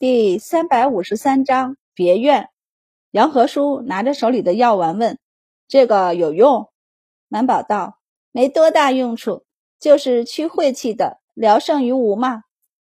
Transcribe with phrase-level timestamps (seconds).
[0.00, 2.48] 第三百五十三章别院。
[3.10, 5.18] 杨和叔拿着手里的药丸问
[5.68, 6.70] ：“这个有用？”
[7.28, 7.98] 满宝道
[8.32, 9.44] ：“没多大用处，
[9.78, 12.44] 就是驱晦气的，聊胜于无嘛。”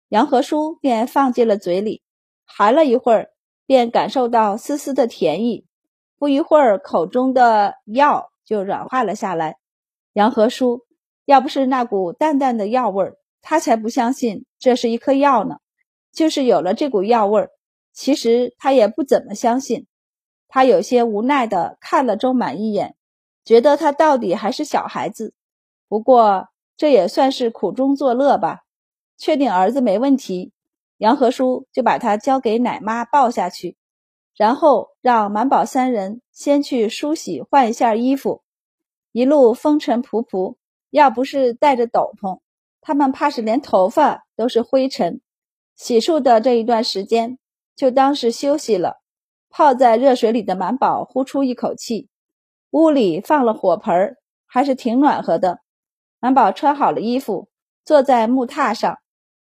[0.10, 2.02] 杨和叔便放进了嘴里，
[2.44, 3.30] 含了一会儿，
[3.68, 5.68] 便感受到丝丝的甜意。
[6.18, 9.58] 不一会儿，口中的药就软化了下来。
[10.14, 10.82] 杨和叔
[11.26, 15.60] 要不是那股淡淡的药味儿，他才不相信这是一颗药呢。
[16.16, 17.52] 就是有了这股药味儿，
[17.94, 19.86] 其实他也不怎么相信。
[20.48, 22.96] 他有些无奈的看了周满一眼，
[23.44, 25.34] 觉得他到底还是小孩子。
[25.90, 26.48] 不过
[26.78, 28.62] 这也算是苦中作乐吧。
[29.18, 30.54] 确定儿子没问题，
[30.98, 33.76] 杨和叔就把他交给奶妈抱下去，
[34.36, 38.42] 然后让满宝三人先去梳洗换一下衣服。
[39.12, 40.56] 一路风尘仆仆，
[40.90, 42.40] 要不是带着斗篷，
[42.80, 45.22] 他们怕是连头发都是灰尘。
[45.76, 47.38] 洗漱的这一段时间，
[47.76, 49.02] 就当是休息了。
[49.50, 52.10] 泡在热水里的满宝呼出一口气。
[52.72, 55.60] 屋里放了火盆，还是挺暖和的。
[56.20, 57.50] 满宝穿好了衣服，
[57.86, 58.98] 坐在木榻上，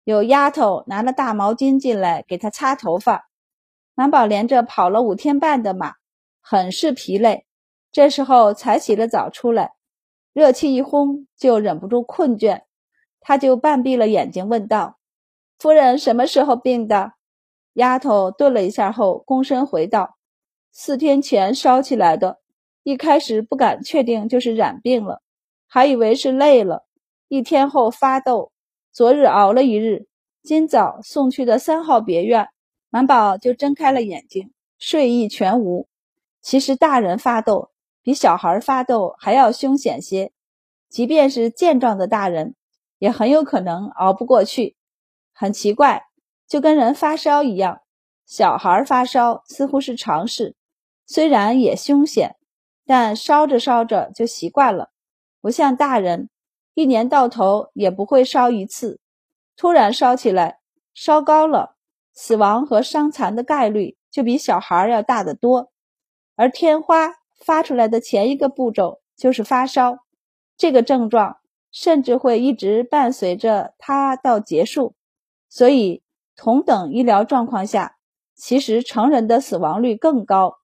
[0.05, 3.29] 有丫头拿了大毛巾进来给他擦头发。
[3.95, 5.95] 满宝连着跑了五天半的马，
[6.41, 7.47] 很是疲累。
[7.93, 9.75] 这时候才洗了澡出来，
[10.33, 12.63] 热气一轰，就忍不住困倦，
[13.21, 14.99] 他就半闭了眼睛，问道。
[15.65, 17.15] 夫人什么时候病的？
[17.73, 20.19] 丫头顿了一下后，躬身回道
[20.71, 22.39] ：“四天前烧起来的。
[22.83, 25.23] 一开始不敢确定就是染病了，
[25.67, 26.85] 还以为是累了。
[27.29, 28.53] 一天后发痘，
[28.93, 30.07] 昨日熬了一日，
[30.43, 32.49] 今早送去的三号别院。”
[32.93, 35.89] 满宝就睁开了眼睛，睡意全无。
[36.43, 37.71] 其实大人发痘
[38.03, 40.31] 比小孩发痘还要凶险些，
[40.91, 42.55] 即便是健壮的大人，
[42.99, 44.77] 也很有可能熬不过去。
[45.35, 46.07] 很奇怪，
[46.49, 47.81] 就跟人发烧一样，
[48.25, 50.57] 小孩发烧似乎是常事，
[51.05, 52.37] 虽然也凶险，
[52.87, 54.91] 但烧着烧着就习惯了，
[55.41, 56.31] 不像大人，
[56.75, 59.01] 一年到头也不会烧一次，
[59.57, 60.61] 突然烧起来，
[60.95, 61.77] 烧高了，
[62.13, 65.73] 死亡和伤残的概率就比小孩要大得多。
[66.37, 67.15] 而天花
[67.45, 69.99] 发出来的前一个步骤就是发烧，
[70.57, 71.39] 这个症状
[71.71, 74.95] 甚至会一直伴随着他到结束。
[75.55, 76.03] 所以，
[76.35, 77.95] 同等医疗状况下，
[78.35, 80.57] 其实成人的死亡率更高。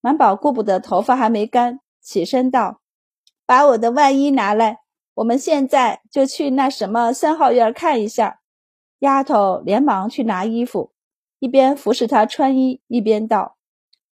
[0.00, 2.80] 满宝顾不得头发还没干，起身道
[3.44, 4.82] ：“把我的外衣拿来，
[5.14, 8.38] 我们现在就去那什么三号院看一下。”
[9.00, 10.92] 丫头连忙去拿衣服，
[11.40, 13.56] 一边服侍他穿衣，一边道：“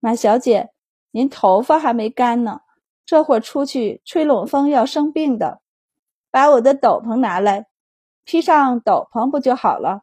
[0.00, 0.70] 马小姐，
[1.12, 2.62] 您头发还没干呢，
[3.06, 5.60] 这会儿出去吹冷风要生病的。
[6.32, 7.68] 把我的斗篷拿来，
[8.24, 10.02] 披上斗篷不就好了？”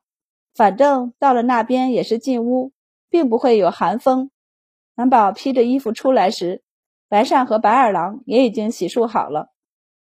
[0.56, 2.72] 反正到了那边也是进屋，
[3.10, 4.32] 并不会有寒风。
[4.96, 6.64] 满宝披着衣服出来时，
[7.10, 9.50] 白善和白二郎也已经洗漱好了，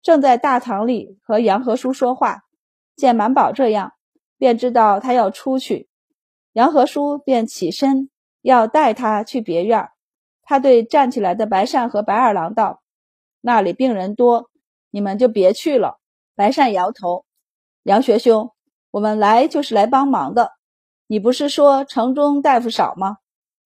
[0.00, 2.44] 正在大堂里和杨和叔说话。
[2.94, 3.94] 见满宝这样，
[4.38, 5.88] 便知道他要出去。
[6.52, 8.08] 杨和叔便起身
[8.40, 9.88] 要带他去别院。
[10.44, 12.80] 他对站起来的白善和白二郎道
[13.42, 14.50] ：“那里病人多，
[14.90, 15.98] 你们就别去了。”
[16.36, 17.24] 白善摇头
[17.82, 18.52] ：“杨学兄。”
[18.94, 20.52] 我们来就是来帮忙的，
[21.08, 23.16] 你不是说城中大夫少吗？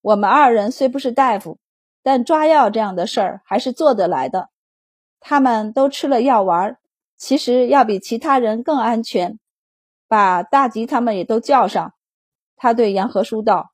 [0.00, 1.58] 我们二人虽不是大夫，
[2.02, 4.48] 但抓药这样的事儿还是做得来的。
[5.20, 6.78] 他们都吃了药丸，
[7.18, 9.38] 其实要比其他人更安全。
[10.08, 11.92] 把大吉他们也都叫上。
[12.56, 13.72] 他对杨和叔道：“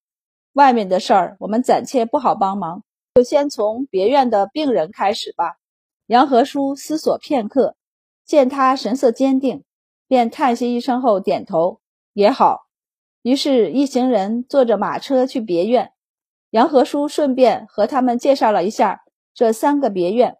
[0.55, 2.83] 外面的事儿我们暂且不好帮忙，
[3.15, 5.55] 就先从别院的病人开始吧。”
[6.07, 7.77] 杨和叔思索片刻，
[8.25, 9.63] 见他神色坚定。
[10.07, 11.81] 便叹息一声后点头，
[12.13, 12.67] 也好。
[13.23, 15.93] 于是，一行人坐着马车去别院。
[16.51, 19.03] 杨和叔顺便和他们介绍了一下
[19.35, 20.37] 这三个别院。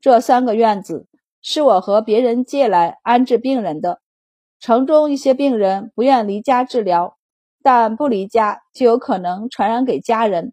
[0.00, 1.08] 这三个院子
[1.42, 4.00] 是我和别人借来安置病人的。
[4.60, 7.16] 城中一些病人不愿离家治疗，
[7.62, 10.52] 但不离家就有可能传染给家人。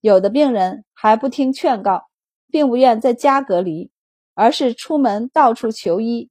[0.00, 2.04] 有的病人还不听劝告，
[2.50, 3.90] 并不愿在家隔离，
[4.34, 6.30] 而是出门到处求医。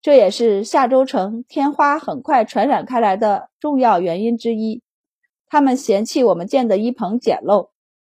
[0.00, 4.80] 这也是夏州城天花很快传染开来的重要原因之一。
[5.48, 7.70] 他们嫌弃我们建的医棚简陋，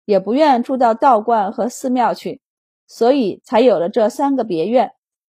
[0.04, 2.40] 也不愿住到道观和寺庙去，
[2.86, 4.92] 所以才有了这三个别院。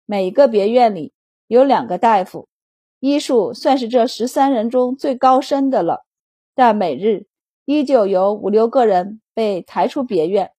[0.05, 1.13] 每个别院里
[1.47, 2.47] 有两个大夫，
[2.99, 6.05] 医术算是这十三人中最高深的了。
[6.53, 7.25] 但每日
[7.65, 10.51] 依旧有五六个人被抬出别院，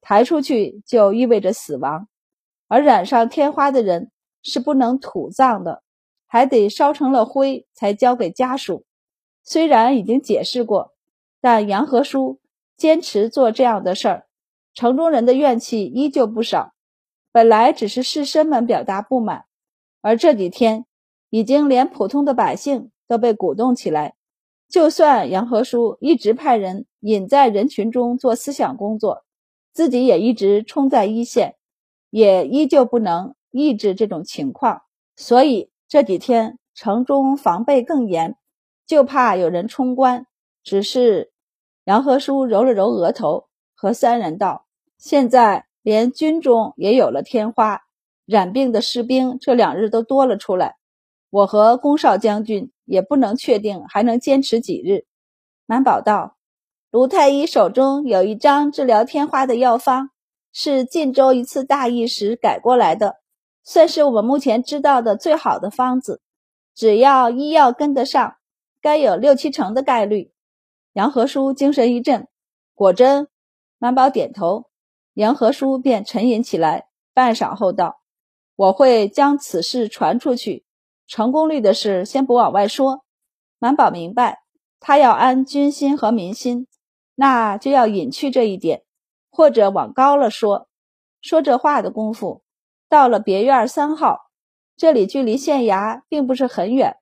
[0.00, 2.08] 抬出去就意味着死亡，
[2.66, 4.10] 而染上天花的人。
[4.48, 5.82] 是不能土葬的，
[6.26, 8.84] 还得烧成了灰才交给家属。
[9.44, 10.94] 虽然已经解释过，
[11.40, 12.40] 但杨和叔
[12.76, 14.26] 坚持做这样的事儿，
[14.74, 16.72] 城中人的怨气依旧不少。
[17.30, 19.44] 本来只是士绅们表达不满，
[20.00, 20.86] 而这几天
[21.30, 24.14] 已经连普通的百姓都被鼓动起来。
[24.68, 29.24] 就算杨和叔一直派人隐在人群中做思想工作，
[29.72, 31.56] 自己也一直冲在一线，
[32.10, 34.82] 也依旧不能抑制这种情况。
[35.16, 38.36] 所以这几天城中防备更严，
[38.86, 40.26] 就怕有人冲关。
[40.62, 41.32] 只是
[41.84, 44.66] 杨和叔揉了揉额头，和三人道
[44.96, 47.80] ：“现在。”连军中也有了天花，
[48.26, 50.76] 染病的士兵这两日都多了出来。
[51.30, 55.06] 我和宫少将军也不能确定还能坚持几日。
[55.64, 56.36] 满宝道
[56.90, 60.10] ：“卢太医手中有一张治疗天花的药方，
[60.52, 63.16] 是晋州一次大疫时改过来的，
[63.70, 66.22] 算是我们目前知道的最好的方子。
[66.74, 68.36] 只要医药跟得上，
[68.80, 70.32] 该有六七成的概率。”
[70.94, 72.28] 杨和叔精神一振，
[72.74, 73.28] 果真。
[73.76, 74.70] 满宝点头。
[75.12, 78.00] 杨和叔便沉吟起来，半晌后道
[78.56, 80.64] ：“我会将此事传出去，
[81.06, 83.04] 成功率的事先不往外说。”
[83.60, 84.40] 满宝明白，
[84.80, 86.66] 他要安军心和民心，
[87.16, 88.82] 那就要隐去这一点，
[89.30, 90.68] 或者往高了说。
[91.20, 92.42] 说这话的功夫，
[92.88, 94.30] 到了别院三号，
[94.76, 96.96] 这里距离县衙并不是很远。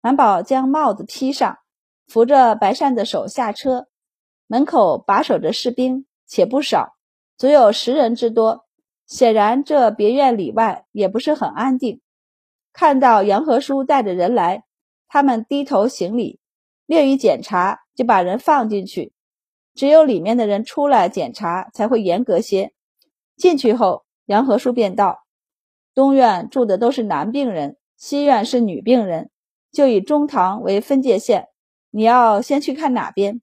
[0.00, 1.58] 满宝将帽子披上，
[2.06, 3.88] 扶着白善的手下车，
[4.46, 6.94] 门口把守着士兵，且不少。
[7.36, 8.66] 足有十人之多，
[9.06, 12.00] 显然这别院里外也不是很安定。
[12.72, 14.64] 看到杨和叔带着人来，
[15.08, 16.38] 他们低头行礼，
[16.86, 19.12] 略一检查就把人放进去。
[19.74, 22.72] 只有里面的人出来检查才会严格些。
[23.36, 25.23] 进去后，杨和叔便道
[25.94, 29.30] ：“东院住的都是男病人，西院是女病人，
[29.70, 31.48] 就以中堂为分界线。
[31.90, 33.40] 你要先去看哪边？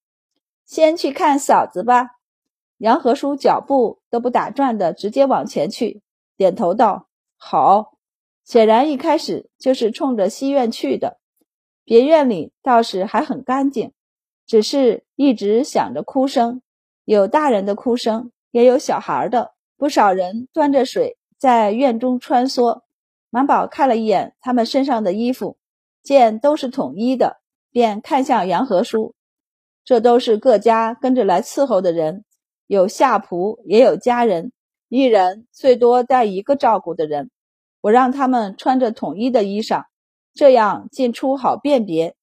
[0.65, 2.09] 先去看嫂子吧。”
[2.77, 6.01] 杨和叔脚步都不打转的，直接往前去，
[6.36, 7.07] 点头道
[7.38, 7.94] ：“好。”
[8.44, 11.19] 显然一开始就是冲着西院去的。
[11.86, 13.94] 别院里倒是还很干净，
[14.47, 16.62] 只是一直响着哭声，
[17.06, 19.54] 有大人的哭声，也有小孩的。
[19.77, 22.81] 不少人端着水在院中穿梭。
[23.31, 25.57] 满宝看了一眼他们身上的衣服，
[26.03, 27.38] 见都是统一的，
[27.71, 29.15] 便看向杨和叔
[29.83, 32.25] ：“这都是各家跟着来伺候的人。”
[32.67, 34.51] 有下仆，也有家人，
[34.88, 37.31] 一人最多带一个照顾的人。
[37.81, 39.85] 我让他们穿着统一的衣裳，
[40.35, 42.15] 这样进出好辨别。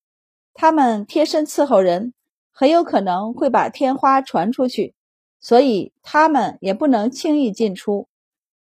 [0.55, 2.15] 他们贴身伺候人，
[2.53, 4.95] 很有可能会把天花传出去，
[5.41, 8.07] 所以他们也不能轻易进出。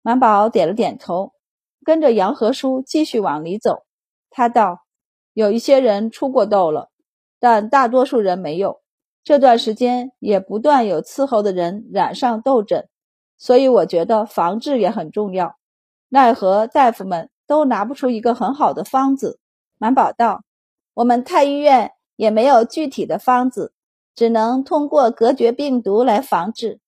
[0.07, 1.33] 满宝点了点头，
[1.85, 3.83] 跟着杨和叔继续往里走。
[4.31, 4.85] 他道
[5.35, 6.91] ：“有一些人出过痘了，
[7.41, 8.83] 但大多数人没有。”
[9.25, 12.89] 这段时间也不断有伺候的人染上痘疹，
[13.37, 15.57] 所以我觉得防治也很重要。
[16.09, 19.41] 奈何大夫们都拿不出一个很好的方子。
[19.77, 20.45] 满宝道
[20.95, 23.73] ：“我们太医院也没有具体的方子，
[24.15, 26.79] 只能通过隔绝病毒来防治。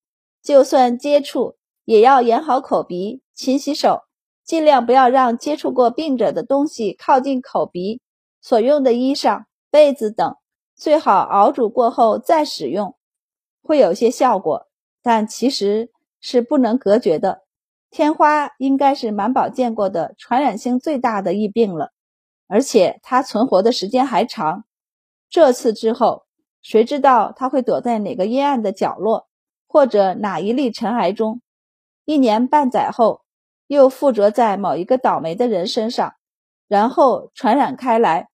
[0.40, 1.56] 就算接触，
[1.88, 4.02] 也要演好口鼻，勤洗手，
[4.44, 8.02] 尽量不要让接触过病者的东西靠近口鼻。
[8.42, 10.36] 所用的衣裳、被子等。”
[10.76, 12.94] 最好熬煮过后再使用，
[13.62, 14.66] 会有些效果，
[15.02, 15.90] 但其实
[16.20, 17.44] 是不能隔绝的。
[17.90, 21.92] 天花应该是满宝见过的传染性最大的疫病了，
[22.48, 24.64] 而且它存活的时间还长。
[25.30, 26.26] 这次之后，
[26.60, 29.26] 谁知道它会躲在哪个阴暗的角落，
[29.66, 31.40] 或者哪一粒尘埃中？
[32.08, 33.20] 一年半载后，
[33.66, 36.14] 又附着在某一个倒霉的人身上，
[36.66, 38.30] 然后传染开来。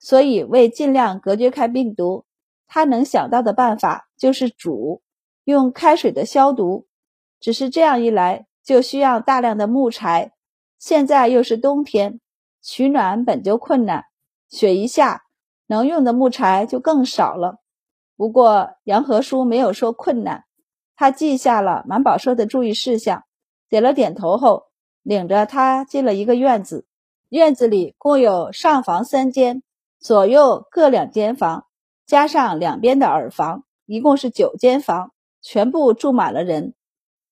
[0.00, 2.24] 所以，为尽量隔绝开病毒，
[2.66, 5.02] 他能想到的办法就是煮，
[5.44, 6.88] 用开水的消毒。
[7.38, 10.32] 只是这样一来，就需要大量的木柴。
[10.80, 12.18] 现在又是冬天，
[12.60, 14.06] 取暖本就困难，
[14.48, 15.22] 雪一下，
[15.68, 17.60] 能用的木柴就更少了。
[18.16, 20.44] 不过，杨和叔没有说困难，
[21.02, 23.24] 他记下了满宝说的注意事项，
[23.68, 24.66] 点了点头后，
[25.02, 26.86] 领着他进了一个院子。
[27.28, 29.64] 院子里共有上房三间。
[29.98, 31.66] 左右各两间房，
[32.06, 36.72] 加上两边的耳房，一共是九间房，全部住满了人。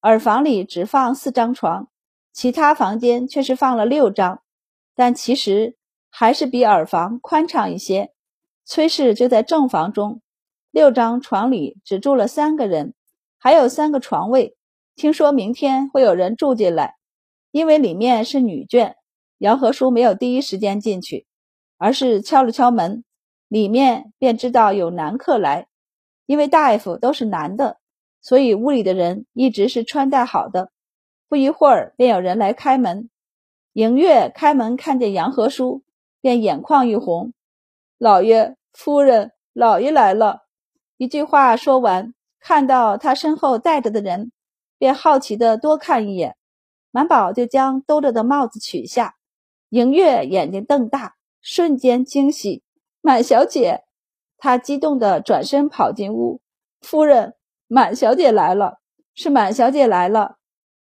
[0.02, 1.86] 耳房里只放四张床，
[2.32, 4.42] 其他房间却是放了六张，
[4.96, 5.76] 但其实
[6.10, 8.12] 还是比耳房宽敞一些。
[8.64, 10.20] 崔氏就在正房中，
[10.72, 12.94] 六张床里只住了三个人，
[13.40, 14.56] 还有三个床位。
[14.94, 16.94] 听说明天会有人住进来，
[17.50, 18.94] 因为里面是女眷，
[19.38, 21.26] 杨和叔没有第一时间进去。
[21.82, 23.04] 而是敲了敲门，
[23.49, 25.66] 里面便知道有男客来。
[26.26, 27.78] 因为大夫都是男的，
[28.20, 30.70] 所以屋里的人一直是穿戴好的。
[31.26, 33.09] 不一会儿，便有人来开门。
[33.73, 35.82] 迎月开门看见杨和叔，
[36.20, 37.32] 便眼眶一红
[37.97, 40.42] ：“老爷、夫人，老爷来了。”
[40.99, 44.32] 一句话说完，看到他身后带着的人，
[44.78, 46.37] 便好奇的多看一眼。
[46.90, 49.14] 满宝就将兜着的帽子取下。
[49.68, 52.64] 迎月眼睛瞪大，瞬间惊喜
[53.00, 53.85] ：“满小姐！”
[54.37, 56.40] 他激动地转身跑进屋。
[56.80, 57.35] 夫人，
[57.68, 58.78] 满小姐来了，
[59.14, 60.38] 是满小姐来了。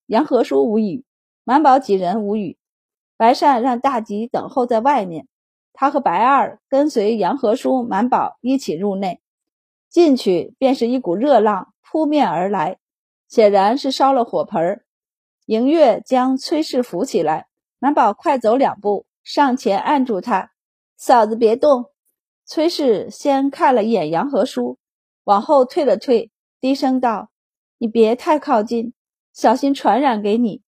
[0.06, 1.04] 杨和叔无语，
[1.44, 2.56] 满宝几人无语。
[3.18, 5.26] 白善让大吉等候在外面，
[5.74, 9.20] 他和白二跟随杨和叔、满宝一起入内。
[9.88, 12.78] 进去便是一股热浪扑面而来，
[13.28, 14.84] 显然是烧了火盆儿。
[15.46, 17.46] 迎月将崔氏扶起来。
[17.80, 20.50] 满宝快走两步，上前按住他
[20.98, 21.92] ：“嫂子别动。”
[22.44, 24.78] 崔氏先看了一眼杨和叔，
[25.22, 27.30] 往后退了退，低声道
[27.78, 28.94] ：“你别太靠近，
[29.32, 30.62] 小心传染给你。”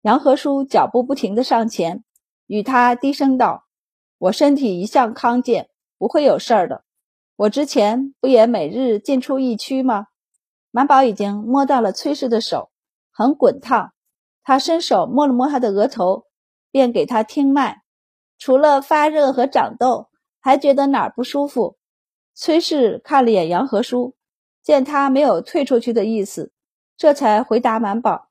[0.00, 2.02] 杨和叔脚步不停地上前，
[2.46, 3.66] 与他低声道
[4.16, 5.68] ：“我身体一向康健，
[5.98, 6.85] 不会有事儿的。
[7.36, 10.08] 我之前不也每日进出疫区吗？”
[10.72, 12.70] 满宝已经摸到了崔氏的手，
[13.12, 13.92] 很滚烫，
[14.42, 16.24] 他伸手摸了摸他的额头。
[16.72, 17.80] 便给他听脉，
[18.36, 21.78] 除了发热和长痘，还觉得哪儿不舒服。
[22.34, 24.14] 崔氏看了眼杨和叔，
[24.62, 26.52] 见他没有退出去的意思，
[26.98, 28.28] 这才回答满宝：“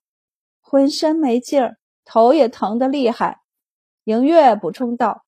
[0.61, 3.41] 浑身没劲儿，头也疼得厉害。”
[4.05, 5.23] 迎月补充道：“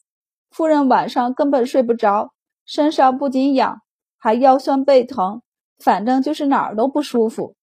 [0.52, 2.34] 夫人晚上根本睡不着，
[2.68, 3.82] 身上不仅痒，
[4.20, 5.42] 还腰酸背疼，
[5.80, 7.56] 反正就是哪儿都不舒服。”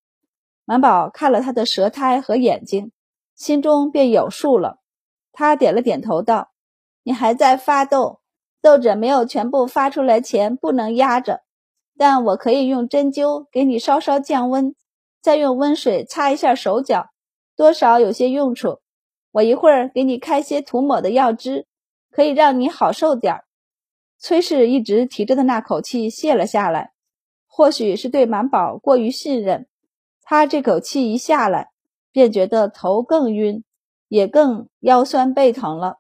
[0.67, 2.91] 满宝看了他的舌苔和眼睛，
[3.37, 4.79] 心中便有数了。
[5.31, 6.53] 他点了点头，道
[7.05, 8.21] ：“你还在发痘，
[8.63, 11.43] 痘疹没有全部发出来前不能压着，
[11.99, 14.75] 但我可以用针灸给你稍稍降温，
[15.21, 17.11] 再用温水擦一下手脚，
[17.55, 18.81] 多少有些用处。
[19.33, 21.67] 我一会儿给你开些涂抹的药汁，
[22.11, 23.44] 可以让你好受点儿。”
[24.19, 26.93] 崔氏一直提着的那口气泄了下来，
[27.47, 29.67] 或许是对满宝过于信任，
[30.23, 31.71] 他这口气一下来，
[32.13, 33.65] 便觉得头更晕。
[34.09, 35.97] 也更腰酸背疼了。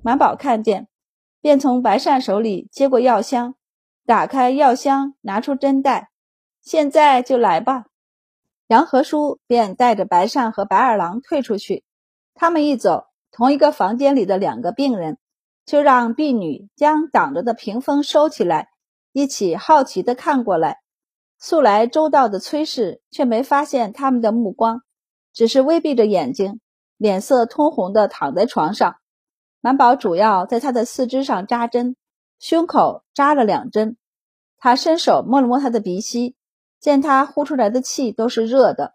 [0.00, 0.86] 满宝看见，
[1.40, 3.56] 便从白善手里接过药箱，
[4.06, 6.10] 打开药箱，拿出针袋，
[6.62, 7.86] 现在就来吧。
[8.68, 11.82] 杨和叔便带着白善和白二郎退出去。
[12.34, 15.18] 他们一走，同一个房间里的两个病人
[15.68, 18.70] 就让婢女将挡着的屏风收起来，
[19.12, 20.78] 一起好奇地看过来。
[21.38, 24.80] 素来周到的崔氏却没发现他们的目光，
[25.34, 26.58] 只是微闭着眼睛。
[26.96, 28.96] 脸色通红的躺在床上，
[29.60, 31.96] 满宝主要在他的四肢上扎针，
[32.38, 33.98] 胸口扎了两针。
[34.56, 36.34] 他伸手摸了摸他的鼻息，
[36.80, 38.94] 见他呼出来的气都是热的，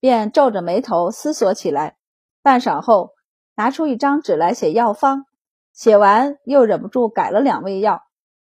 [0.00, 1.98] 便皱着眉头思索起来。
[2.42, 3.10] 半晌后，
[3.54, 5.26] 拿出一张纸来写药方，
[5.76, 8.00] 写完又忍不住改了两味药，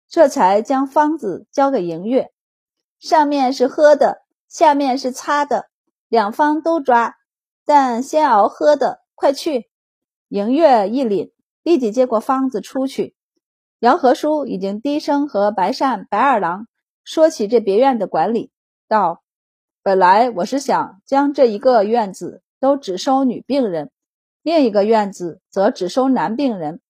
[0.06, 2.30] 这才将方子交给迎月。
[3.00, 5.70] 上面是喝的，下面是擦的，
[6.08, 7.14] 两方都抓。
[7.64, 9.70] 但先熬喝的，快去！
[10.28, 13.16] 迎月一领，立即接过方子出去。
[13.78, 16.66] 杨和叔已经低声和白善、白二郎
[17.02, 18.52] 说起这别院的管理，
[18.88, 19.22] 道
[19.82, 23.90] ：“本来我是想将这一个院子都只收女病人，
[24.42, 26.81] 另一个院子则只收男病人。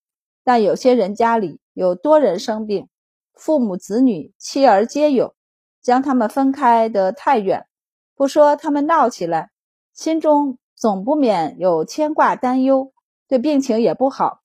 [0.45, 2.89] 但有些人家里有多人生病，
[3.35, 5.35] 父母子女、妻儿皆有，
[5.81, 7.67] 将他们分开得太远，
[8.15, 9.51] 不说他们闹起来，
[9.93, 12.93] 心中……”总不免有牵挂担忧，
[13.29, 14.41] 对病情也不好，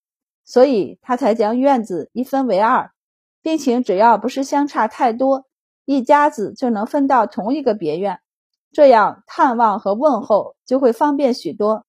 [0.45, 2.91] 所以他才将院子一分为二。
[3.41, 5.47] 病情只要不是相差太多，
[5.85, 8.19] 一家子就能分到同一个别院，
[8.71, 11.87] 这样探望和问候就会方便许多。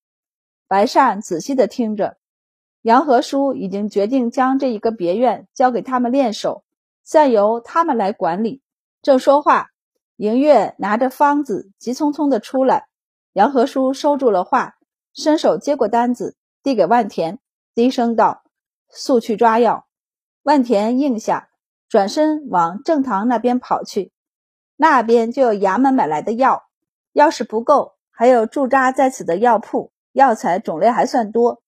[0.67, 2.17] 白善仔细的听着，
[2.83, 6.65] 杨和叔已经决定将这一个别院交给他们练手，
[7.03, 8.63] 暂由他们来管理。
[9.03, 9.69] 正说话，
[10.17, 12.87] 迎月拿着方子急匆匆的出来。
[13.33, 14.77] 杨和叔收住了话，
[15.13, 17.39] 伸手接过单子，递给万田，
[17.75, 18.43] 低声道
[18.91, 19.87] ：“速去抓药。”
[20.43, 21.51] 万田应下，
[21.89, 24.13] 转身往正堂那边跑去。
[24.77, 26.65] 那边就有衙门买来的药，
[27.13, 31.63] 要是不够，还有驻扎在此的药铺，药材种类还算多。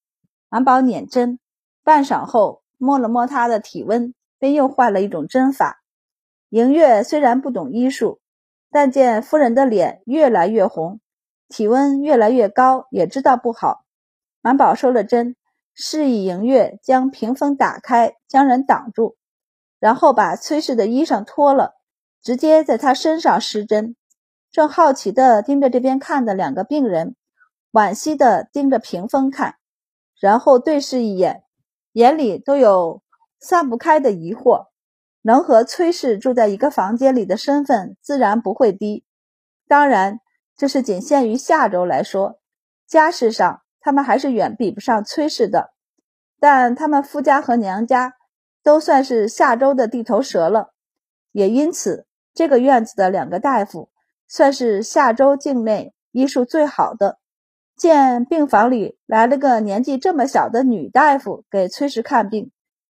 [0.51, 1.39] 满宝捻针，
[1.85, 5.81] 半晌后摸了摸他的体温，便又换了一种针法。
[6.49, 8.21] 迎月虽然不懂医术，
[8.69, 11.01] 但见夫人的脸越来越红。
[11.49, 13.85] 体温越来越高，也知道不好。
[14.41, 15.37] 满宝收了针，
[15.73, 19.17] 示意迎月将屏风打开，将人挡住，
[19.79, 21.75] 然后把崔氏的衣裳脱了，
[22.23, 23.95] 直接在他身上施针。
[24.51, 27.15] 正好奇地盯着这边看的两个病人，
[27.71, 29.55] 惋惜地盯着屏风看，
[30.21, 31.43] 然后对视一眼，
[31.93, 33.03] 眼里都有
[33.41, 34.67] 散不开的疑惑。
[35.23, 39.05] 能和崔氏住在一个房间里的身份自然不会低，
[39.69, 40.21] 当然，
[40.57, 42.41] 这是仅限于下周来说，
[42.87, 45.75] 家世上他们还是远比不上崔氏的。
[46.39, 48.15] 但他们夫家和娘家
[48.63, 50.73] 都算是下周的地头蛇了，
[51.33, 53.91] 也因此，这个院子的两个大夫
[54.27, 57.20] 算是下周境内医术最好的。
[57.81, 62.51] 见病房里来了个年纪这么小的女大夫给崔氏看病，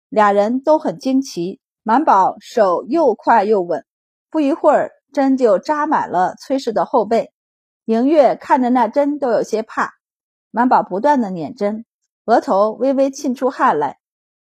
[0.09, 1.61] 俩人都很惊奇。
[1.85, 3.85] 满宝手又快又稳，
[4.29, 7.33] 不一会儿针就扎满了崔氏的后背。
[7.85, 9.93] 迎月看着那针都有些怕，
[10.51, 11.85] 满宝不断的捻针。
[12.25, 13.99] 额头微微沁出汗来，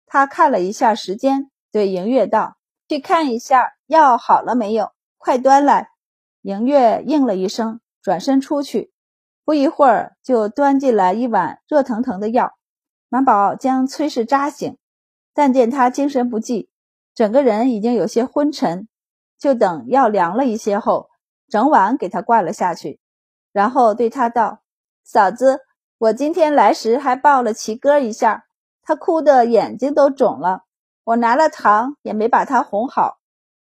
[0.06, 2.56] 他看了一下时间，对迎月道
[2.88, 5.90] ：“去看一下药好了没有，快端来。”
[6.44, 8.94] 迎月应了一声，转身出去。
[9.50, 12.54] 不一会儿，就端进来一碗热腾腾的药。
[13.08, 14.78] 满宝将崔氏扎醒，
[15.34, 16.70] 但见他精神不济，
[17.16, 18.88] 整个人已经有些昏沉，
[19.40, 21.10] 就等药凉了一些后，
[21.48, 23.00] 整碗给他灌了下去，
[23.52, 24.60] 然后对他道
[25.04, 25.62] ：“嫂子。”
[25.98, 28.46] 我今天来时还抱了齐哥一下，
[28.84, 30.62] 他哭得眼睛都肿了。
[31.04, 33.18] 我拿了糖也没把他哄好。